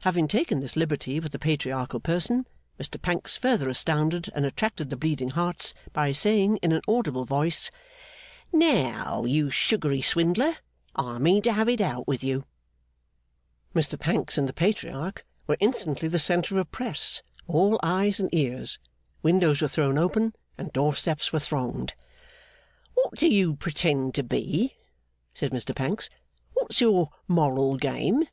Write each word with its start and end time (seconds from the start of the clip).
Having 0.00 0.28
taken 0.28 0.60
this 0.60 0.76
little 0.76 0.80
liberty 0.80 1.18
with 1.20 1.32
the 1.32 1.38
Patriarchal 1.38 1.98
person, 1.98 2.46
Mr 2.78 3.00
Pancks 3.00 3.38
further 3.38 3.70
astounded 3.70 4.30
and 4.34 4.44
attracted 4.44 4.90
the 4.90 4.96
Bleeding 4.98 5.30
Hearts 5.30 5.72
by 5.94 6.12
saying 6.12 6.58
in 6.58 6.70
an 6.72 6.82
audible 6.86 7.24
voice, 7.24 7.70
'Now, 8.52 9.24
you 9.24 9.48
sugary 9.48 10.02
swindler, 10.02 10.56
I 10.94 11.16
mean 11.16 11.40
to 11.44 11.52
have 11.54 11.70
it 11.70 11.80
out 11.80 12.06
with 12.06 12.22
you!' 12.22 12.44
Mr 13.74 13.98
Pancks 13.98 14.36
and 14.36 14.46
the 14.46 14.52
Patriarch 14.52 15.24
were 15.46 15.56
instantly 15.60 16.08
the 16.08 16.18
centre 16.18 16.56
of 16.56 16.60
a 16.60 16.64
press, 16.66 17.22
all 17.48 17.80
eyes 17.82 18.20
and 18.20 18.28
ears; 18.34 18.78
windows 19.22 19.62
were 19.62 19.66
thrown 19.68 19.96
open, 19.96 20.34
and 20.58 20.74
door 20.74 20.94
steps 20.94 21.32
were 21.32 21.38
thronged. 21.38 21.94
'What 22.92 23.14
do 23.14 23.28
you 23.28 23.54
pretend 23.56 24.14
to 24.16 24.22
be?' 24.22 24.74
said 25.32 25.52
Mr 25.52 25.74
Pancks. 25.74 26.10
'What's 26.52 26.82
your 26.82 27.08
moral 27.26 27.78
game? 27.78 28.26